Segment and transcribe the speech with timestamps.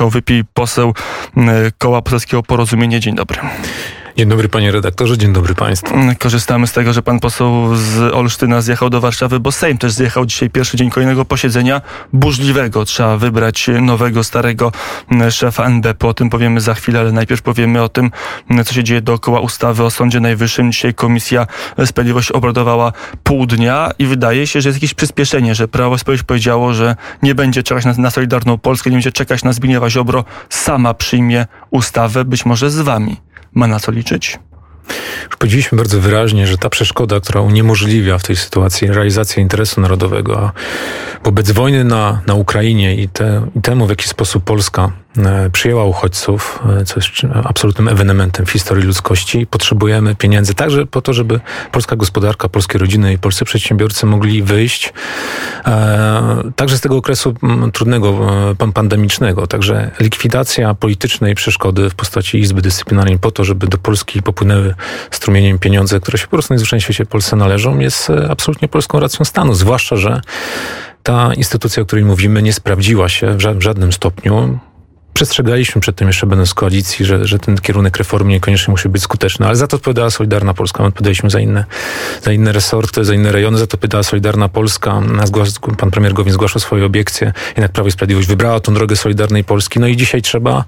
[0.00, 0.94] Michał Wypij, poseł
[1.78, 3.00] Koła Poselskiego Porozumienie.
[3.00, 3.38] Dzień dobry.
[4.16, 5.94] Dzień dobry panie redaktorze, dzień dobry państwu.
[6.18, 10.26] Korzystamy z tego, że pan poseł z Olsztyna zjechał do Warszawy, bo Sejm też zjechał
[10.26, 11.80] dzisiaj pierwszy dzień kolejnego posiedzenia
[12.12, 12.84] burzliwego.
[12.84, 14.72] Trzeba wybrać nowego, starego
[15.30, 16.08] szefa NBP.
[16.08, 18.10] O tym powiemy za chwilę, ale najpierw powiemy o tym,
[18.64, 20.72] co się dzieje dookoła ustawy o Sądzie Najwyższym.
[20.72, 21.46] Dzisiaj Komisja
[21.84, 22.92] Sprawiedliwości obradowała
[23.22, 27.34] pół dnia i wydaje się, że jest jakieś przyspieszenie, że Prawo Sprawiedliwość powiedziało, że nie
[27.34, 32.24] będzie czekać na, na Solidarną Polskę, nie będzie czekać na Zbigniewa Ziobro, sama przyjmie ustawę,
[32.24, 34.38] być może z wami ma na co liczyć?
[35.26, 40.38] Już powiedzieliśmy bardzo wyraźnie, że ta przeszkoda, która uniemożliwia w tej sytuacji realizację interesu narodowego,
[40.38, 40.52] a
[41.24, 45.84] wobec wojny na, na Ukrainie i, te, i temu, w jaki sposób Polska e, przyjęła
[45.84, 47.08] uchodźców, e, co jest
[47.44, 51.40] absolutnym ewenementem w historii ludzkości, potrzebujemy pieniędzy także po to, żeby
[51.72, 54.92] polska gospodarka, polskie rodziny i polscy przedsiębiorcy mogli wyjść
[55.66, 57.34] e, także z tego okresu
[57.72, 58.30] trudnego,
[58.74, 59.46] pandemicznego.
[59.46, 64.69] Także likwidacja politycznej przeszkody w postaci Izby Dyscyplinarnej po to, żeby do Polski popłynęły
[65.10, 69.00] strumieniem pieniądze, które się po prostu najzwyczajniej w świecie Polsce należą, jest e, absolutnie polską
[69.00, 69.54] racją stanu.
[69.54, 70.20] Zwłaszcza, że
[71.02, 74.58] ta instytucja, o której mówimy, nie sprawdziła się w żadnym stopniu.
[75.14, 79.02] Przestrzegaliśmy przed tym jeszcze będąc w koalicji, że, że ten kierunek reformy niekoniecznie musi być
[79.02, 80.82] skuteczny, ale za to odpowiadała Solidarna Polska.
[80.82, 81.64] My odpowiadaliśmy za inne,
[82.22, 85.02] za inne resorty, za inne rejony, za to odpowiadała Solidarna Polska.
[85.78, 89.80] Pan premier Gowin zgłaszał swoje obiekcje, jednak Prawo i Sprawiedliwość wybrała tą drogę Solidarnej Polski.
[89.80, 90.64] No i dzisiaj trzeba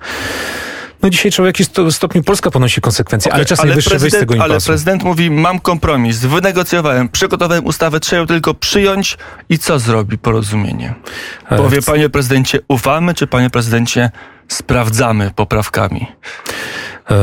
[1.02, 4.16] no dzisiaj trzeba w jakimś stopniu Polska ponosi konsekwencje, okay, ale czas ale najwyższy wyjść
[4.16, 4.52] z tego impasu.
[4.52, 10.18] Ale prezydent mówi, mam kompromis, wynegocjowałem, przygotowałem ustawę, trzeba ją tylko przyjąć i co zrobi
[10.18, 10.94] porozumienie?
[11.48, 14.10] Powie, panie prezydencie, ufamy, czy panie prezydencie,
[14.48, 16.06] sprawdzamy poprawkami?
[17.10, 17.16] E,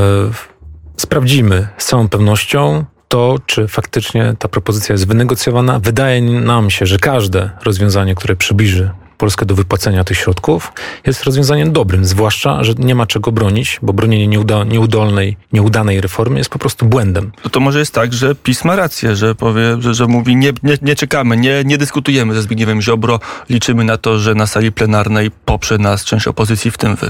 [0.97, 5.79] sprawdzimy z całą pewnością to, czy faktycznie ta propozycja jest wynegocjowana.
[5.79, 8.89] Wydaje nam się, że każde rozwiązanie, które przybliży
[9.19, 10.71] Polskę do wypłacenia tych środków,
[11.05, 16.37] jest rozwiązaniem dobrym, zwłaszcza, że nie ma czego bronić, bo bronienie nieuda, nieudolnej, nieudanej reformy
[16.37, 17.31] jest po prostu błędem.
[17.43, 20.53] To, to może jest tak, że PiS ma rację, że powie, że, że mówi nie,
[20.63, 24.71] nie, nie czekamy, nie, nie dyskutujemy ze Zbigniewem Ziobro, liczymy na to, że na sali
[24.71, 27.09] plenarnej poprze nas część opozycji, w tym wy.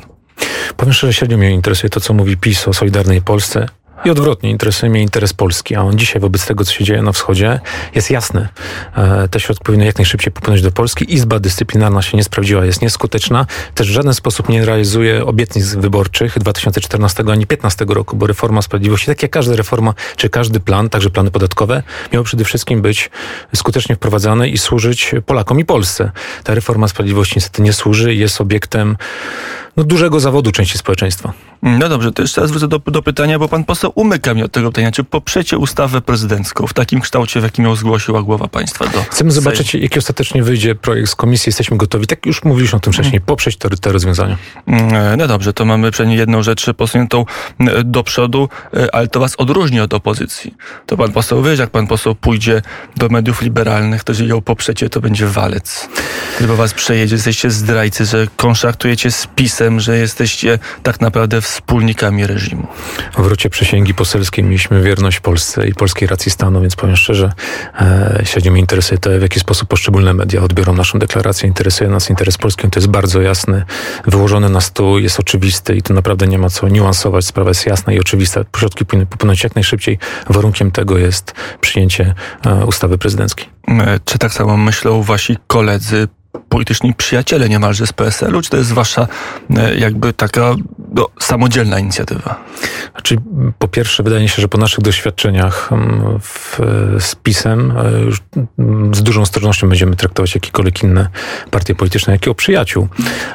[0.77, 3.69] Powiem szczerze, średnio mnie interesuje to, co mówi PiS o Solidarnej Polsce.
[4.05, 7.11] I odwrotnie, interesuje mnie interes Polski, a on dzisiaj wobec tego, co się dzieje na
[7.11, 7.59] wschodzie,
[7.95, 8.47] jest jasny.
[8.95, 11.13] E, te środki powinny jak najszybciej popłynąć do Polski.
[11.13, 13.45] Izba dyscyplinarna się nie sprawdziła, jest nieskuteczna.
[13.75, 19.05] Też w żaden sposób nie realizuje obietnic wyborczych 2014 ani 2015 roku, bo reforma sprawiedliwości,
[19.05, 21.83] tak jak każda reforma, czy każdy plan, także plany podatkowe,
[22.13, 23.09] miał przede wszystkim być
[23.55, 26.11] skutecznie wprowadzany i służyć Polakom i Polsce.
[26.43, 28.97] Ta reforma sprawiedliwości niestety nie służy, jest obiektem
[29.79, 31.33] no, dużego zawodu części społeczeństwa.
[31.61, 34.51] No dobrze, to jeszcze raz wrócę do, do pytania, bo pan poseł umyka mi od
[34.51, 34.91] tego pytania.
[34.91, 38.87] Czy poprzecie ustawę prezydencką w takim kształcie, w jakim ją zgłosiła głowa państwa?
[38.87, 41.49] Do Chcemy zobaczyć, jaki ostatecznie wyjdzie projekt z komisji.
[41.49, 43.25] Jesteśmy gotowi, tak już mówiliśmy o tym wcześniej, mm.
[43.25, 44.37] poprzeć te, te rozwiązania.
[44.67, 47.25] Mm, no dobrze, to mamy przynajmniej jedną rzecz posuniętą
[47.59, 50.55] e, do przodu, e, ale to was odróżni od opozycji.
[50.85, 52.61] To pan poseł wie, jak pan poseł pójdzie
[52.97, 55.89] do mediów liberalnych, to jeżeli ją poprzecie, to będzie walec.
[56.37, 62.67] Gdyby was przejedzie, jesteście zdrajcy, że kontraktujecie z PiSem, że jesteście tak naprawdę wspólnikami reżimu.
[63.17, 67.31] W wrocie przysięgi poselskiej mieliśmy wierność Polsce i polskiej racji stanu, więc powiem szczerze,
[67.81, 71.47] e, średnio mnie interesuje to, w jaki sposób poszczególne media odbiorą naszą deklarację.
[71.47, 73.63] Interesuje nas interes polski, to jest bardzo jasny,
[74.07, 77.25] wyłożony na stół, jest oczywisty i tu naprawdę nie ma co niuansować.
[77.25, 78.41] Sprawa jest jasna i oczywista.
[78.57, 79.99] Środki powinny popłynąć jak najszybciej.
[80.29, 82.13] Warunkiem tego jest przyjęcie
[82.45, 83.49] e, ustawy prezydenckiej.
[83.67, 86.07] E, czy tak samo myślą wasi koledzy
[86.49, 89.07] polityczni przyjaciele niemalże z PSL-u, czy to jest wasza
[89.57, 90.55] e, jakby taka
[90.99, 92.43] no, samodzielna inicjatywa?
[92.91, 93.15] Znaczy,
[93.59, 96.59] po pierwsze, wydaje mi się, że po naszych doświadczeniach mm, w,
[96.99, 97.83] z PiSem e,
[98.59, 101.09] mm, z dużą ostrożnością będziemy traktować jakiekolwiek inne
[101.51, 102.87] partie polityczne, jakie o przyjaciół.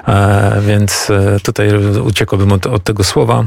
[0.09, 1.09] E, więc
[1.43, 3.45] tutaj uciekłbym od, od tego słowa.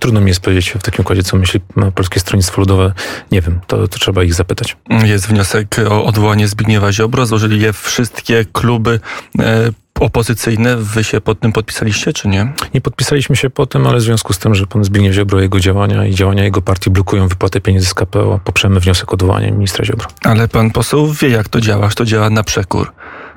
[0.00, 1.60] Trudno mi jest powiedzieć w takim układzie, co myśli
[1.94, 2.92] Polskie Stronnictwo Ludowe.
[3.32, 4.76] Nie wiem, to, to trzeba ich zapytać.
[5.04, 7.26] Jest wniosek o odwołanie Zbigniewa Ziobro.
[7.26, 9.00] Złożyli je wszystkie kluby
[9.38, 10.76] e, opozycyjne.
[10.76, 12.52] Wy się pod tym podpisaliście, czy nie?
[12.74, 15.60] Nie podpisaliśmy się po tym, ale w związku z tym, że pan Zbigniew Ziobro, jego
[15.60, 19.84] działania i działania jego partii blokują wypłatę pieniędzy z KPO, poprzemy wniosek o odwołanie ministra
[19.84, 20.08] Ziobro.
[20.24, 22.92] Ale pan poseł wie, jak to działa, że to działa na przekór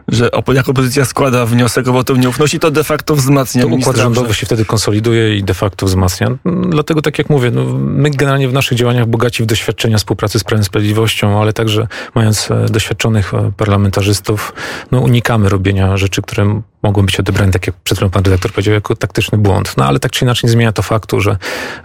[0.07, 4.33] że jak opozycja składa wniosek o wotum nieufności, to de facto wzmacnia To układ rządowy
[4.33, 6.27] się wtedy konsoliduje i de facto wzmacnia.
[6.69, 10.43] Dlatego, tak jak mówię, no, my generalnie w naszych działaniach bogaci w doświadczenia współpracy z
[10.43, 14.53] Prawem i Sprawiedliwością, ale także mając e, doświadczonych e, parlamentarzystów,
[14.91, 18.73] no, unikamy robienia rzeczy, które mogą być odebrane, tak jak przed chwilą pan redaktor powiedział,
[18.73, 19.73] jako taktyczny błąd.
[19.77, 21.37] No ale tak czy inaczej nie zmienia to faktu, że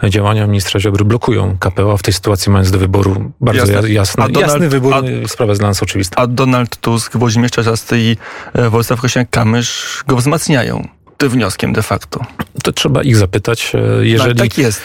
[0.09, 4.25] działania ministra Ziobry blokują KPO, a w tej sytuacji mając do wyboru bardzo jasny, jasny,
[4.25, 6.17] a Donald, jasny wybór, a, sprawa jest dla nas oczywista.
[6.17, 8.17] A Donald Tusk, Włodzimierz Czarzasty i
[8.53, 10.89] e, Władysław Kosiniak-Kamysz go wzmacniają
[11.27, 12.21] wnioskiem de facto.
[12.63, 13.73] To trzeba ich zapytać.
[13.75, 14.83] e, Jeżeli, tak, tak jest.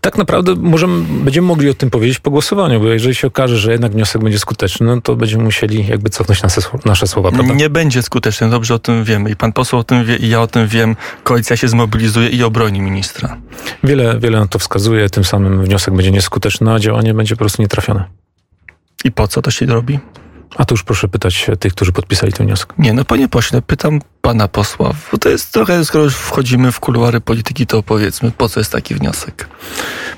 [0.00, 3.72] Tak naprawdę możemy, będziemy mogli o tym powiedzieć po głosowaniu, bo jeżeli się okaże, że
[3.72, 7.54] jednak wniosek będzie skuteczny, no to będziemy musieli jakby cofnąć nasze, nasze słowa, prawda?
[7.54, 9.30] Nie będzie skuteczny, dobrze o tym wiemy.
[9.30, 10.96] I pan poseł o tym wie, i ja o tym wiem.
[11.24, 13.36] Koalicja się zmobilizuje i obroni ministra.
[13.84, 17.62] Wiele, wiele na to wskazuje, tym samym wniosek będzie nieskuteczny, a działanie będzie po prostu
[17.62, 18.04] nietrafione.
[19.04, 19.98] I po co to się robi?
[20.56, 22.74] A to już proszę pytać tych, którzy podpisali ten wniosek.
[22.78, 26.80] Nie, no panie pośle, pytam pana posła, bo to jest trochę, skoro już wchodzimy w
[26.80, 29.48] kuluary polityki, to powiedzmy, po co jest taki wniosek?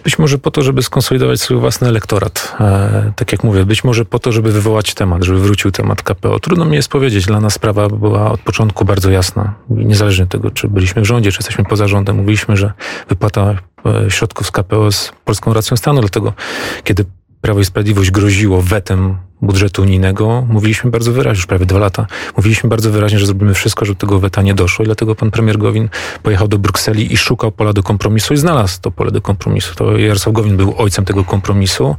[0.04, 2.56] Być może po to, żeby skonsolidować swój własny elektorat.
[2.60, 6.40] E, tak jak mówię, być może po to, żeby wywołać temat, żeby wrócił temat KPO.
[6.40, 7.26] Trudno mi jest powiedzieć.
[7.26, 9.54] Dla nas sprawa była od początku bardzo jasna.
[9.68, 12.72] Niezależnie od tego, czy byliśmy w rządzie, czy jesteśmy poza rządem, mówiliśmy, że
[13.08, 13.54] wypłata
[13.86, 16.32] e, środków z KPO jest polską racją stanu, dlatego
[16.84, 17.04] kiedy
[17.40, 22.06] Prawo i Sprawiedliwość groziło wetem budżetu unijnego, mówiliśmy bardzo wyraźnie, już prawie dwa lata,
[22.36, 25.58] mówiliśmy bardzo wyraźnie, że zrobimy wszystko, żeby tego weta nie doszło i dlatego pan premier
[25.58, 25.88] Gowin
[26.22, 29.74] pojechał do Brukseli i szukał pola do kompromisu i znalazł to pole do kompromisu.
[29.74, 31.96] To Jarosław Gowin był ojcem tego kompromisu.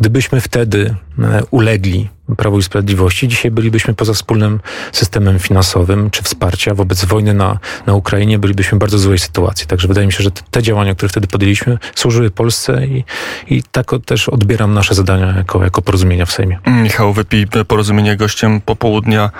[0.00, 4.60] Gdybyśmy wtedy e, ulegli Prawo i Sprawiedliwości, dzisiaj bylibyśmy poza wspólnym
[4.92, 9.66] systemem finansowym czy wsparcia wobec wojny na, na Ukrainie, bylibyśmy w bardzo złej sytuacji.
[9.66, 13.04] Także wydaje mi się, że te, te działania, które wtedy podjęliśmy, służyły Polsce i,
[13.48, 16.58] i tak też odbieram nasze zadania jako, jako porozumienia w Sejmie.
[16.84, 19.30] Michał Wypij, porozumienie gościem popołudnia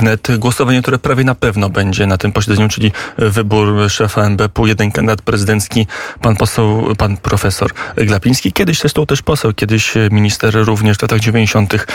[0.00, 0.38] wnet.
[0.38, 5.22] Głosowanie, które prawie na pewno będzie na tym posiedzeniu, czyli wybór szefa NBP, jeden kandydat
[5.22, 5.86] prezydencki,
[6.20, 8.52] pan poseł, pan profesor Glapiński.
[8.52, 11.86] Kiedyś zresztą też poseł, kiedyś minister również w latach 90.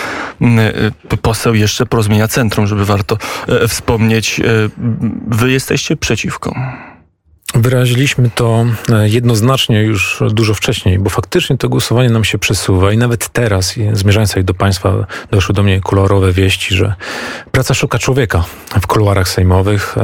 [1.22, 3.18] poseł jeszcze porozumienia centrum, żeby warto
[3.68, 4.42] wspomnieć.
[5.28, 6.56] Wy jesteście przeciwko.
[7.56, 8.66] Wyraziliśmy to
[9.04, 14.36] jednoznacznie już dużo wcześniej, bo faktycznie to głosowanie nam się przesuwa i nawet teraz, zmierzając
[14.44, 14.94] do Państwa,
[15.32, 16.96] doszły do mnie kolorowe wieści, że
[17.52, 18.44] praca szuka człowieka
[18.82, 19.96] w kuluarach sejmowych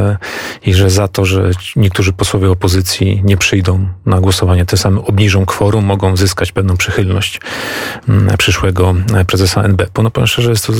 [0.65, 5.45] i że za to, że niektórzy posłowie opozycji nie przyjdą na głosowanie, te same obniżą
[5.45, 7.41] kworum, mogą zyskać pewną przychylność
[8.37, 8.95] przyszłego
[9.27, 10.03] prezesa NBP.
[10.03, 10.73] No powiem szczerze, jest to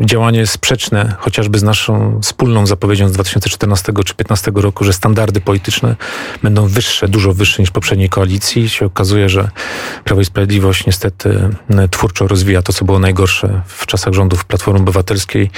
[0.00, 5.67] działanie sprzeczne chociażby z naszą wspólną zapowiedzią z 2014 czy 2015 roku, że standardy polityczne
[6.42, 8.62] będą wyższe, dużo wyższe niż poprzedniej koalicji.
[8.62, 9.50] I się okazuje, że
[10.04, 11.48] Prawo i Sprawiedliwość niestety
[11.90, 15.50] twórczo rozwija to, co było najgorsze w czasach rządów Platformy Obywatelskiej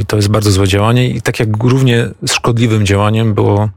[0.00, 1.08] i to jest bardzo złe działanie.
[1.08, 3.68] I tak jak równie szkodliwym działaniem było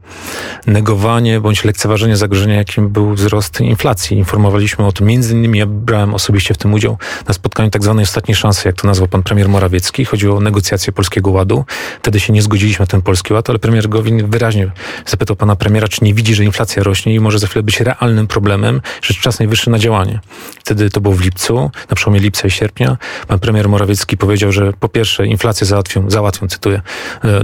[0.66, 4.16] negowanie bądź lekceważenie zagrożenia, jakim był wzrost inflacji.
[4.16, 6.98] Informowaliśmy o tym między innymi, ja brałem osobiście w tym udział
[7.28, 10.04] na spotkaniu tak zwanej ostatniej szansy, jak to nazwał pan premier Morawiecki.
[10.04, 11.64] Chodziło o negocjacje Polskiego Ładu.
[12.02, 14.70] Wtedy się nie zgodziliśmy na ten Polski Ład, ale premier Gowin wyraźnie
[15.06, 18.26] zapytał pana premiera, czy nie widzi, że inflacja rośnie i może za chwilę być realnym
[18.26, 20.20] problemem, że czas najwyższy na działanie.
[20.58, 22.96] Wtedy to było w lipcu, na przełomie lipca i sierpnia.
[23.26, 26.80] Pan premier Morawiecki powiedział, że po pierwsze inflację załatwią, załatwią cytuję,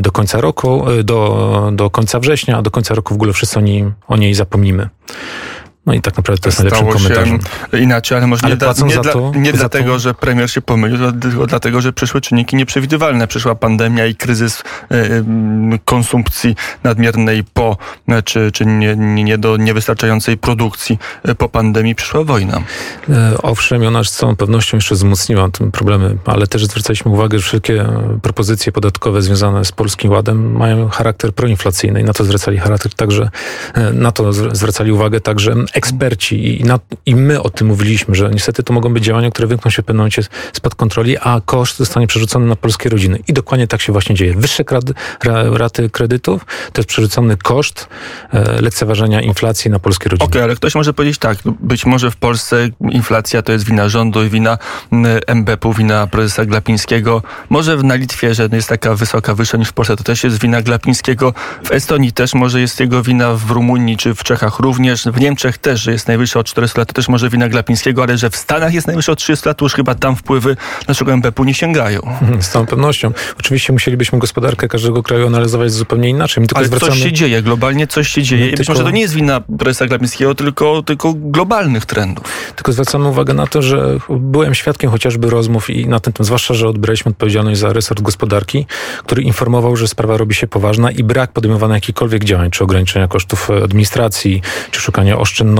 [0.01, 3.63] do końca roku, do, do końca września, a do końca roku w ogóle wszyscy o
[3.63, 4.89] niej, o niej zapomnimy.
[5.87, 7.39] No i tak naprawdę to jest najlepszym komentarzem.
[7.81, 9.99] Inaczej, ale może ale nie, da, nie, dla, to, nie dlatego, to...
[9.99, 13.27] że premier się pomylił, tylko dlatego, że przyszły czynniki nieprzewidywalne.
[13.27, 14.63] Przyszła pandemia i kryzys
[14.93, 15.25] y,
[15.85, 17.77] konsumpcji nadmiernej po,
[18.25, 20.99] czy, czy nie, nie do niewystarczającej produkcji
[21.39, 21.95] po pandemii.
[21.95, 22.63] Przyszła wojna.
[23.11, 27.45] E, owszem, ona z całą pewnością jeszcze wzmocniła te problemy, ale też zwracaliśmy uwagę, że
[27.45, 27.87] wszelkie
[28.23, 33.31] propozycje podatkowe związane z Polskim Ładem mają charakter proinflacyjny i na to zwracali charakter także,
[33.93, 38.63] na to zwracali uwagę także eksperci i, na, i my o tym mówiliśmy, że niestety
[38.63, 42.07] to mogą być działania, które wymkną się w pewnym momencie spod kontroli, a koszt zostanie
[42.07, 43.19] przerzucony na polskie rodziny.
[43.29, 44.35] I dokładnie tak się właśnie dzieje.
[44.35, 44.95] Wyższe krady,
[45.53, 47.89] raty kredytów to jest przerzucony koszt
[48.33, 50.25] e, lekceważenia inflacji na polskie rodziny.
[50.25, 53.89] Okej, okay, ale ktoś może powiedzieć tak, być może w Polsce inflacja to jest wina
[53.89, 54.59] rządu i wina
[55.27, 57.23] MBP-u, wina prezesa Glapińskiego.
[57.49, 60.63] Może na Litwie, że jest taka wysoka, wyższa niż w Polsce, to też jest wina
[60.63, 61.35] Glapińskiego.
[61.65, 65.59] W Estonii też może jest jego wina, w Rumunii czy w Czechach również, w Niemczech
[65.67, 68.37] też, że jest najwyższa od 400 lat, to też może wina Glapińskiego, ale że w
[68.37, 70.57] Stanach jest najwyższa od 30 lat, to już chyba tam wpływy
[70.89, 72.01] naszego MBP-u nie sięgają.
[72.41, 73.13] Z całą pewnością.
[73.39, 76.41] Oczywiście musielibyśmy gospodarkę każdego kraju analizować zupełnie inaczej.
[76.41, 76.93] My tylko ale zwracamy...
[76.93, 78.45] coś się dzieje, globalnie coś się dzieje.
[78.45, 78.59] Tylko...
[78.59, 82.25] Być może to nie jest wina prezesa Glapińskiego, tylko, tylko globalnych trendów.
[82.57, 86.55] Tylko zwracamy uwagę na to, że byłem świadkiem chociażby rozmów i na ten temat, zwłaszcza,
[86.55, 88.67] że odbraliśmy odpowiedzialność za resort gospodarki,
[88.99, 93.51] który informował, że sprawa robi się poważna i brak podejmowania jakichkolwiek działań, czy ograniczenia kosztów
[93.65, 95.56] administracji, czy szukania oszczędności,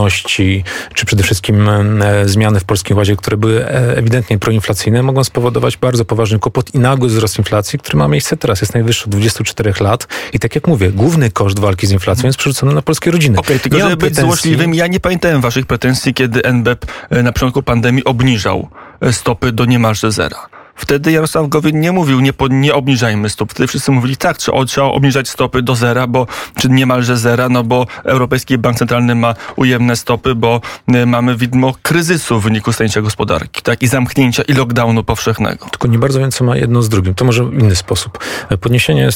[0.95, 5.77] czy przede wszystkim e, zmiany w Polskim Ładzie, które były e, ewidentnie proinflacyjne, mogą spowodować
[5.77, 8.61] bardzo poważny kłopot i nagły wzrost inflacji, który ma miejsce teraz.
[8.61, 12.39] Jest najwyższy od 24 lat i tak jak mówię, główny koszt walki z inflacją jest
[12.39, 13.39] przerzucony na polskie rodziny.
[13.39, 16.87] Okej, okay, tylko nie żeby być złośliwym, ja nie pamiętałem waszych pretensji, kiedy NBP
[17.23, 18.69] na początku pandemii obniżał
[19.13, 23.51] stopy do niemalże zera wtedy Jarosław Gowin nie mówił, nie, po, nie obniżajmy stóp.
[23.51, 26.27] Wtedy wszyscy mówili tak, trzeba, trzeba obniżać stopy do zera, bo,
[26.61, 30.61] czy niemalże zera, no bo Europejski Bank Centralny ma ujemne stopy, bo
[30.95, 35.67] y, mamy widmo kryzysu w wyniku stanięcia gospodarki, tak, i zamknięcia i lockdownu powszechnego.
[35.71, 37.15] Tylko nie bardzo wiem, co ma jedno z drugim.
[37.15, 38.19] To może w inny sposób.
[38.61, 39.09] Podniesienie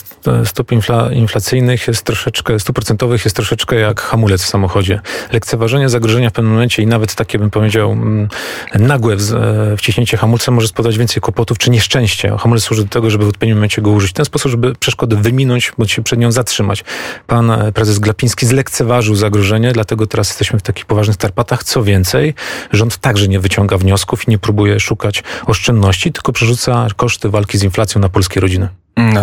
[0.44, 5.00] stóp infla, inflacyjnych jest troszeczkę, stóp procentowych jest troszeczkę jak hamulec w samochodzie.
[5.32, 8.28] Lekceważenie zagrożenia w pewnym momencie i nawet takie, bym powiedział, mm,
[8.74, 12.38] nagłe e, wciśnięcie hamulca może spowodować więcej kłopotów czy nieszczęścia.
[12.38, 14.10] Hamulec służy do tego, żeby w odpowiednim momencie go użyć.
[14.10, 16.84] W ten sposób, żeby przeszkodę wyminąć, bądź się przed nią zatrzymać.
[17.26, 21.64] Pan e, prezes Glapiński zlekceważył zagrożenie, dlatego teraz jesteśmy w takich poważnych tarpatach.
[21.64, 22.34] Co więcej,
[22.72, 27.62] rząd także nie wyciąga wniosków i nie próbuje szukać oszczędności, tylko przerzuca koszty walki z
[27.62, 28.68] inflacją na polskie rodziny.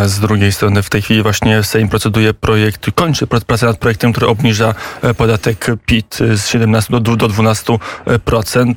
[0.06, 4.28] Z drugiej strony w tej chwili właśnie Sejm proceduje projekt, kończy pracę nad projektem, który
[4.28, 7.80] obniża e, podatek PIT z 17 do, do 12%.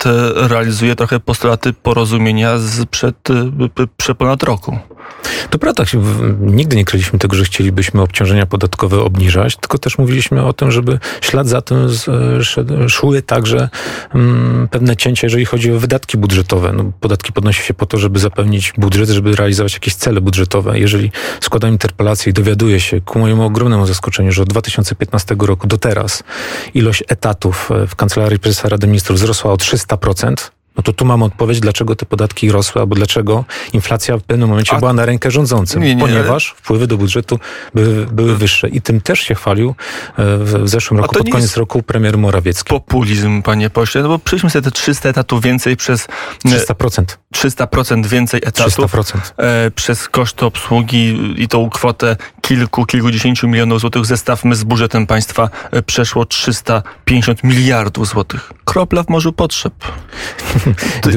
[0.07, 3.29] E, realizuje trochę postulaty porozumienia sprzed
[4.09, 4.79] e, ponad roku.
[5.51, 5.85] To prawda,
[6.41, 10.99] nigdy nie kryliśmy tego, że chcielibyśmy obciążenia podatkowe obniżać, tylko też mówiliśmy o tym, żeby
[11.21, 11.89] ślad za tym
[12.89, 13.69] szły także
[14.15, 16.73] mm, pewne cięcia, jeżeli chodzi o wydatki budżetowe.
[16.73, 20.79] No, podatki podnosi się po to, żeby zapełnić budżet, żeby realizować jakieś cele budżetowe.
[20.79, 25.79] Jeżeli składam interpelację i dowiaduję się ku mojemu ogromnemu zaskoczeniu, że od 2015 roku do
[25.79, 26.23] teraz
[26.75, 30.35] ilość etatów w Kancelarii Prezesa Rady Ministrów wzrosła o 300%,
[30.77, 34.77] no to tu mamy odpowiedź, dlaczego te podatki rosły, albo dlaczego inflacja w pewnym momencie
[34.77, 34.79] A...
[34.79, 35.83] była na rękę rządzącym.
[35.83, 36.59] Nie, nie, ponieważ ale...
[36.59, 37.39] wpływy do budżetu
[37.75, 38.69] były, były wyższe.
[38.69, 39.75] I tym też się chwalił e,
[40.39, 42.69] w zeszłym roku, pod koniec roku premier Morawiecki.
[42.69, 46.07] Populizm, panie pośle, no bo przyjśmy sobie te 300 etatów więcej przez...
[46.47, 47.05] 300%.
[47.35, 49.19] 300% więcej etatów 300%.
[49.37, 52.17] E, przez koszty obsługi i tą kwotę
[52.51, 58.53] kilku, kilkudziesięciu milionów złotych zestawmy z budżetem państwa e, przeszło 350 miliardów złotych.
[58.65, 59.75] Kropla w morzu potrzeb.
[61.01, 61.11] To,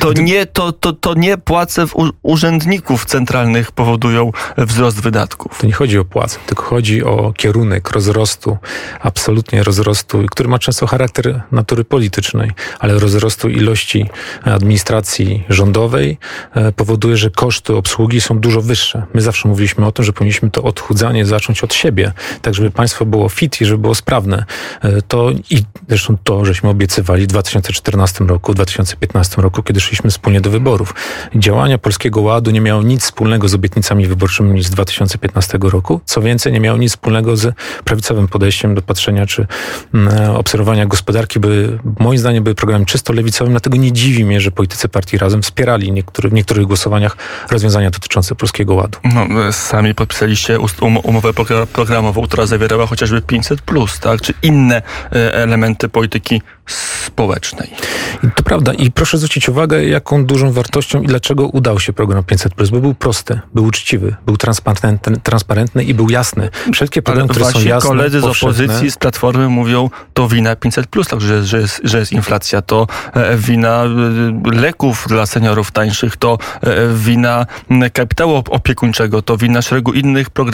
[0.00, 1.86] to, nie, to, to, to nie płace
[2.22, 5.58] urzędników centralnych powodują wzrost wydatków.
[5.60, 8.58] To nie chodzi o płace, tylko chodzi o kierunek rozrostu,
[9.00, 14.10] absolutnie rozrostu, który ma często charakter natury politycznej, ale rozrostu ilości
[14.44, 16.18] administracji rządowej
[16.54, 19.06] e, powoduje, że koszty obsługi są dużo wyższe.
[19.14, 23.06] My zawsze mówiliśmy o tym, że powinniśmy to odchudzanie zacząć od siebie, tak żeby państwo
[23.06, 24.44] było fit i żeby było sprawne.
[24.82, 30.40] E, to i zresztą to, żeśmy obiecywali w 2014 roku, 2015 roku, kiedy szliśmy wspólnie
[30.40, 30.94] do wyborów.
[31.34, 36.00] Działania Polskiego Ładu nie miały nic wspólnego z obietnicami wyborczymi z 2015 roku.
[36.04, 37.54] Co więcej, nie miały nic wspólnego z
[37.84, 39.46] prawicowym podejściem do patrzenia czy
[39.94, 41.40] mm, obserwowania gospodarki.
[41.40, 45.42] Były, moim zdaniem były programem czysto lewicowym, dlatego nie dziwi mnie, że politycy partii Razem
[45.42, 47.16] wspierali niektóry, w niektórych głosowaniach
[47.50, 48.98] rozwiązania dotyczące Polskiego Ładu.
[49.04, 51.32] No, sami podpisaliście um, umowę
[51.72, 53.60] programową, która zawierała chociażby 500,
[54.00, 54.20] tak?
[54.20, 54.82] czy inne
[55.12, 57.70] e, elementy polityki społecznej.
[58.34, 62.70] To prawda i proszę zwrócić uwagę, jaką dużą wartością i dlaczego udał się program 500+,
[62.70, 66.50] bo był prosty, był uczciwy, był transparentny, transparentny i był jasny.
[66.72, 71.44] Wszelkie programy, które są jasne, koledzy z opozycji, z Platformy mówią, to wina 500+, także
[71.44, 73.88] że jest, że jest inflacja, to e, wina e,
[74.50, 76.38] leków dla seniorów tańszych, to
[76.94, 77.46] wina
[77.92, 80.47] kapitału opiekuńczego, to wina szeregu innych programów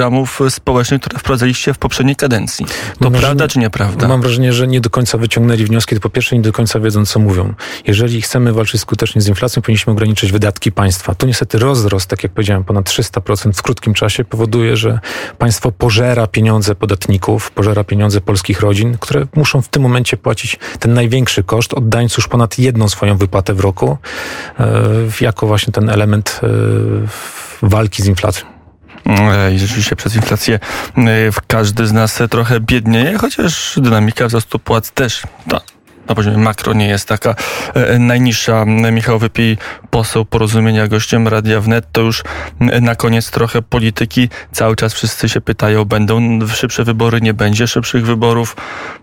[0.48, 2.66] społecznych, które wprowadziliście w poprzedniej kadencji.
[3.00, 4.08] To mam prawda czy nieprawda?
[4.08, 7.20] Mam wrażenie, że nie do końca wyciągnęli wnioski, po pierwsze nie do końca wiedzą, co
[7.20, 7.54] mówią.
[7.86, 11.14] Jeżeli chcemy walczyć skutecznie z inflacją, powinniśmy ograniczyć wydatki państwa.
[11.14, 15.00] To niestety rozrost, tak jak powiedziałem, ponad 300% w krótkim czasie powoduje, że
[15.38, 20.94] państwo pożera pieniądze podatników, pożera pieniądze polskich rodzin, które muszą w tym momencie płacić ten
[20.94, 23.98] największy koszt, oddając już ponad jedną swoją wypłatę w roku,
[24.60, 24.64] e,
[25.20, 26.48] jako właśnie ten element e,
[27.62, 28.53] walki z inflacją.
[29.54, 30.54] I rzeczywiście przez inflację
[30.96, 31.00] e,
[31.46, 35.60] każdy z nas trochę biednieje, chociaż dynamika wzrostu płac też no,
[36.08, 37.34] na poziomie makro nie jest taka
[37.74, 38.64] e, najniższa.
[38.64, 39.58] Michał Wypij,
[39.90, 42.22] poseł porozumienia gościem Radia Wnet, to już
[42.60, 44.28] na koniec trochę polityki.
[44.52, 48.56] Cały czas wszyscy się pytają, będą szybsze wybory, nie będzie szybszych wyborów,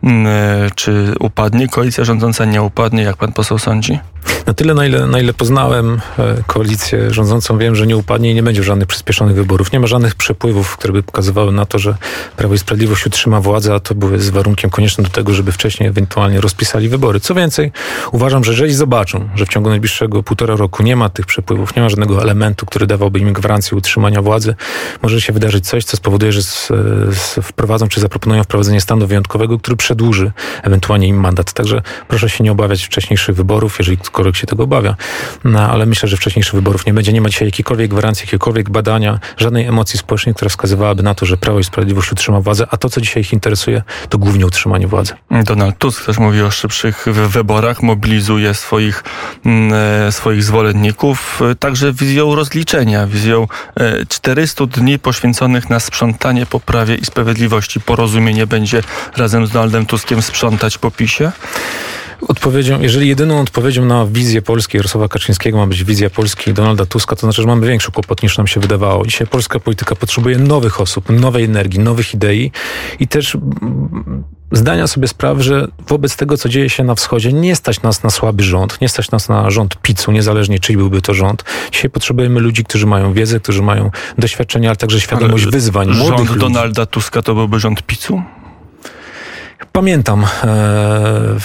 [0.03, 3.99] e, czy upadnie koalicja rządząca, nie upadnie, jak pan poseł sądzi?
[4.45, 8.35] Na tyle, na ile, na ile poznałem e, koalicję rządzącą, wiem, że nie upadnie i
[8.35, 9.71] nie będzie żadnych przyspieszonych wyborów.
[9.71, 11.95] Nie ma żadnych przepływów, które by pokazywały na to, że
[12.37, 15.89] Prawo i Sprawiedliwość utrzyma władzę, a to były z warunkiem koniecznym do tego, żeby wcześniej
[15.89, 17.19] ewentualnie rozpisali wybory.
[17.19, 17.71] Co więcej,
[18.11, 21.81] uważam, że jeżeli zobaczą, że w ciągu najbliższego półtora roku nie ma tych przepływów, nie
[21.81, 24.55] ma żadnego elementu, który dawałby im gwarancję utrzymania władzy,
[25.01, 26.67] może się wydarzyć coś, co spowoduje, że z,
[27.09, 30.31] z wprowadzą czy zaproponują wprowadzenie stanu wyjątkowego, który przedłuży
[30.63, 31.53] ewentualnie im mandat.
[31.53, 34.95] Także proszę się nie obawiać wcześniejszych wyborów, jeżeli ktokolwiek się tego obawia.
[35.43, 37.13] No, ale myślę, że wcześniejszych wyborów nie będzie.
[37.13, 41.37] Nie ma dzisiaj jakiejkolwiek gwarancji, jakiegokolwiek badania, żadnej emocji społecznej, która wskazywałaby na to, że
[41.37, 45.13] Prawo i Sprawiedliwość utrzyma władzę, a to, co dzisiaj ich interesuje, to głównie utrzymanie władzy.
[45.43, 46.51] Donald Tusk też mówi o
[46.81, 49.03] szybszych wyborach, mobilizuje swoich,
[49.45, 49.73] mm,
[50.07, 53.47] e, swoich zwolenników, e, także wizją rozliczenia, wizją
[54.07, 57.81] 400 e, dni poświęconych na sprzątanie po Prawie i Sprawiedliwości.
[57.81, 58.83] Porozumienie będzie
[59.17, 61.31] razem z Donaldem Tuskiem sprzątać po PiSie?
[62.27, 67.15] Odpowiedzią, jeżeli jedyną odpowiedzią na wizję Polski Jarosława Kaczyńskiego ma być wizja Polski Donalda Tuska,
[67.15, 69.05] to znaczy, że mamy większy kłopot niż nam się wydawało.
[69.05, 72.51] Dzisiaj polska polityka potrzebuje nowych osób, nowej energii, nowych idei
[72.99, 73.37] i też
[74.51, 78.09] zdania sobie sprawy, że wobec tego, co dzieje się na wschodzie, nie stać nas na
[78.09, 81.43] słaby rząd, nie stać nas na rząd picu, niezależnie czyj byłby to rząd.
[81.71, 85.93] Dzisiaj potrzebujemy ludzi, którzy mają wiedzę, którzy mają doświadczenie, ale także świadomość ale wyzwań.
[85.93, 86.39] Rząd ludzi.
[86.39, 88.21] Donalda Tuska to byłby rząd picu?
[89.71, 91.37] Pamiętam e,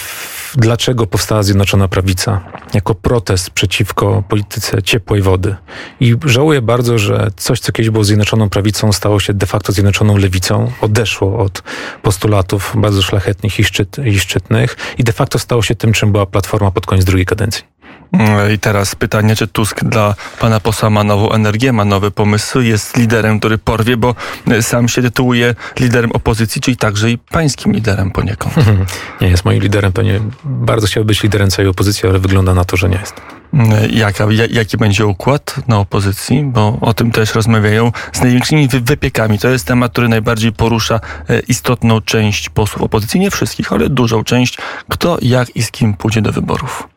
[0.57, 2.41] dlaczego powstała Zjednoczona Prawica
[2.73, 5.55] jako protest przeciwko polityce ciepłej wody.
[5.99, 10.17] I żałuję bardzo, że coś, co kiedyś było Zjednoczoną Prawicą, stało się de facto Zjednoczoną
[10.17, 11.63] Lewicą, odeszło od
[12.01, 16.25] postulatów bardzo szlachetnych i, szczyt, i szczytnych i de facto stało się tym, czym była
[16.25, 17.76] Platforma pod koniec drugiej kadencji.
[18.11, 22.61] Mm, I teraz pytanie, czy Tusk dla pana posła ma nową energię, ma nowy pomysł,
[22.61, 24.15] jest liderem, który porwie, bo
[24.47, 28.55] e, sam się tytułuje liderem opozycji, czyli także i pańskim liderem poniekąd.
[29.21, 32.65] Nie jest moim liderem, to nie bardzo chciałby być liderem całej opozycji, ale wygląda na
[32.65, 33.21] to, że nie jest.
[33.53, 36.43] Mm, jaka, jaki będzie układ na opozycji?
[36.43, 39.39] Bo o tym też rozmawiają z największymi wypiekami.
[39.39, 40.99] To jest temat, który najbardziej porusza
[41.29, 43.19] e, istotną część posłów opozycji.
[43.19, 44.57] Nie wszystkich, ale dużą część.
[44.89, 46.87] Kto, jak i z kim pójdzie do wyborów.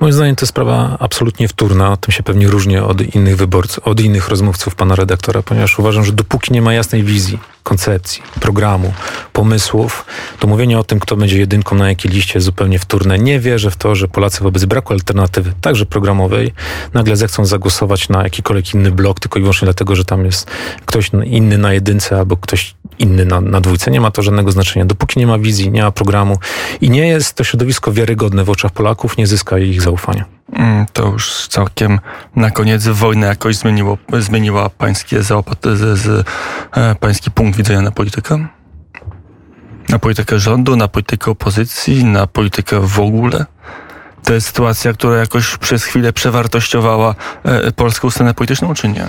[0.00, 1.92] Moim zdaniem to sprawa absolutnie wtórna.
[1.92, 6.04] O tym się pewnie różni od innych wyborców, od innych rozmówców pana redaktora, ponieważ uważam,
[6.04, 8.92] że dopóki nie ma jasnej wizji, koncepcji, programu,
[9.32, 10.04] pomysłów,
[10.38, 13.18] to mówienie o tym, kto będzie jedynką na jakiej liście jest zupełnie wtórne.
[13.18, 16.52] Nie wierzę w to, że Polacy wobec braku alternatywy, także programowej,
[16.94, 20.50] nagle zechcą zagłosować na jakikolwiek inny blok, tylko i wyłącznie dlatego, że tam jest
[20.86, 23.90] ktoś inny na jedynce albo ktoś inny na, na dwójce.
[23.90, 24.84] Nie ma to żadnego znaczenia.
[24.84, 26.38] Dopóki nie ma wizji, nie ma programu
[26.80, 30.24] i nie jest to środowisko wiarygodne w oczach Polaków, nie zyska ich zaufania.
[30.52, 32.00] Mm, to już całkiem
[32.36, 36.26] na koniec wojna jakoś zmieniło, zmieniła pańskie z, z,
[36.76, 38.46] e, pański punkt widzenia na politykę?
[39.88, 43.46] Na politykę rządu, na politykę opozycji, na politykę w ogóle?
[44.24, 49.06] To jest sytuacja, która jakoś przez chwilę przewartościowała e, polską scenę polityczną, czy nie?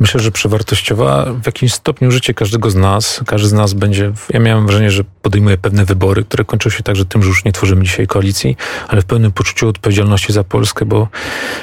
[0.00, 3.20] Myślę, że przewartościowała w jakimś stopniu życie każdego z nas.
[3.26, 7.04] Każdy z nas będzie, ja miałem wrażenie, że podejmuje pewne wybory, które kończą się także
[7.04, 8.56] tym, że już nie tworzymy dzisiaj koalicji,
[8.88, 11.08] ale w pełnym poczuciu odpowiedzialności za Polskę, bo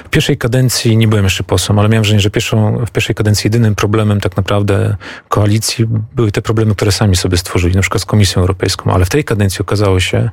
[0.06, 3.48] w pierwszej kadencji nie byłem jeszcze posłem, ale miałem wrażenie, że pierwszą, w pierwszej kadencji
[3.48, 4.96] jedynym problemem tak naprawdę
[5.30, 9.10] koalicji były te problemy, które sami sobie stworzyli, na przykład z Komisją Europejską, ale w
[9.10, 10.30] tej kadencji okazało się,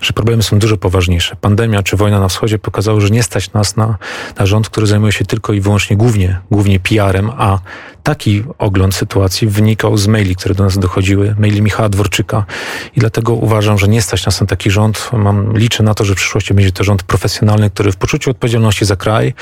[0.00, 1.36] że problemy są dużo poważniejsze.
[1.36, 3.98] Pandemia czy wojna na wschodzie pokazało, że nie stać nas na,
[4.38, 7.58] na rząd, który zajmuje się tylko i wyłącznie głównie, głównie PR-em, a
[8.02, 12.44] taki ogląd sytuacji wynikał z maili, które do nas dochodziły, maili Michała Dworczyka
[12.96, 15.10] i dlatego uważam, że nie stać nas na taki rząd.
[15.12, 18.84] Mam, liczę na to, że w przyszłości będzie to rząd profesjonalny, który w poczuciu odpowiedzialności
[18.84, 19.34] za kraj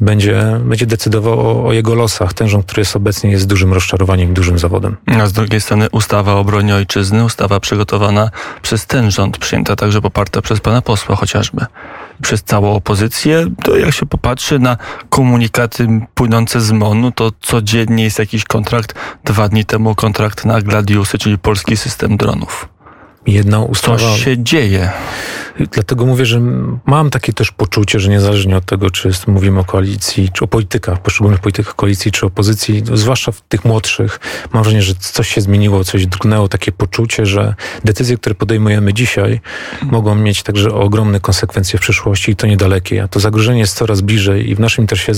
[0.00, 2.32] będzie, będzie decydował o, o, jego losach.
[2.32, 4.96] Ten rząd, który jest obecnie, jest dużym rozczarowaniem dużym zawodem.
[5.06, 8.30] A z drugiej strony ustawa o obronie ojczyzny, ustawa przygotowana
[8.62, 11.66] przez ten rząd, przyjęta także poparta przez pana posła chociażby,
[12.22, 14.76] przez całą opozycję, to jak się popatrzy na
[15.08, 18.94] komunikaty płynące z MON-u, to codziennie jest jakiś kontrakt.
[19.24, 22.73] Dwa dni temu kontrakt na Gladiusy, czyli polski system dronów.
[23.26, 23.98] Jedna ustawa.
[23.98, 24.90] Co się dzieje?
[25.72, 26.40] Dlatego mówię, że
[26.86, 31.02] mam takie też poczucie, że niezależnie od tego, czy mówimy o koalicji, czy o politykach,
[31.02, 34.20] poszczególnych politykach koalicji, czy opozycji, zwłaszcza w tych młodszych,
[34.52, 39.40] mam wrażenie, że coś się zmieniło, coś drgnęło, takie poczucie, że decyzje, które podejmujemy dzisiaj,
[39.82, 43.02] mogą mieć także ogromne konsekwencje w przyszłości i to niedalekie.
[43.02, 45.12] A to zagrożenie jest coraz bliżej i w naszym interesie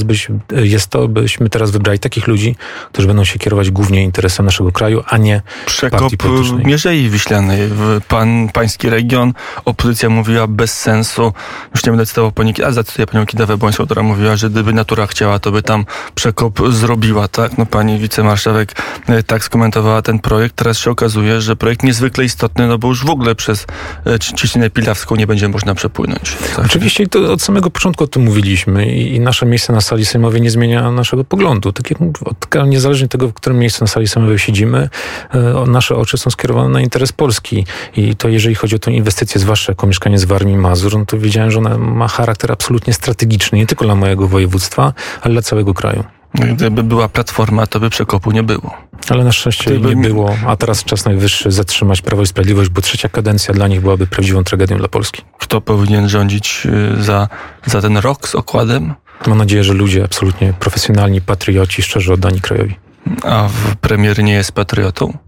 [0.62, 2.56] jest, to, byśmy teraz wybrali takich ludzi,
[2.92, 6.66] którzy będą się kierować głównie interesem naszego kraju, a nie Przekop partii politycznej.
[6.66, 7.68] Mierzei Wiślanej,
[8.00, 9.32] pan, pański region,
[9.64, 11.32] opozycja mówi mówiła bez sensu,
[11.74, 15.06] już nie będę cytował paniki, a zacytuję panią Kidę Webłońską, która mówiła, że gdyby natura
[15.06, 17.58] chciała, to by tam przekop zrobiła, tak?
[17.58, 18.72] No pani wicemarszałek
[19.08, 20.56] e, tak skomentowała ten projekt.
[20.56, 23.66] Teraz się okazuje, że projekt niezwykle istotny, no bo już w ogóle przez
[24.06, 26.36] e, Ciśninę Pilawską nie będzie można przepłynąć.
[26.56, 26.64] Tak?
[26.64, 30.40] Oczywiście to od samego początku o tym mówiliśmy i, i nasze miejsce na sali sejmowej
[30.40, 31.72] nie zmienia naszego poglądu.
[31.72, 32.12] Tak jak mówię,
[32.66, 34.88] niezależnie od tego, w którym miejscu na sali sejmowej siedzimy,
[35.34, 39.40] e, nasze oczy są skierowane na interes Polski i to jeżeli chodzi o tę inwestycję,
[39.40, 43.58] zwłaszcza jako mieszkanie z Warmii Mazur, no to wiedziałem, że ona ma charakter absolutnie strategiczny,
[43.58, 46.04] nie tylko dla mojego województwa, ale dla całego kraju.
[46.34, 48.74] Gdyby była platforma, to by przekopu nie było.
[49.08, 52.80] Ale na szczęście Gdyby- nie było, a teraz czas najwyższy zatrzymać Prawo i Sprawiedliwość, bo
[52.80, 55.22] trzecia kadencja dla nich byłaby prawdziwą tragedią dla Polski.
[55.38, 56.66] Kto powinien rządzić
[56.98, 57.28] y, za,
[57.66, 58.94] za ten rok z okładem?
[59.26, 62.74] Mam nadzieję, że ludzie absolutnie profesjonalni, patrioci, szczerze oddani krajowi.
[63.22, 63.48] A
[63.80, 65.18] premier nie jest patriotą?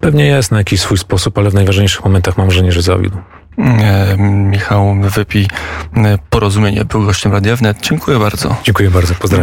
[0.00, 3.16] Pewnie jest na jakiś swój sposób, ale w najważniejszych momentach mam wrażenie, że zawiódł.
[3.58, 5.48] E, Michał Wypi,
[5.96, 7.80] e, Porozumienie, był gościem Radia Wnet.
[7.80, 8.56] Dziękuję bardzo.
[8.64, 9.34] Dziękuję bardzo, pozdrawiam.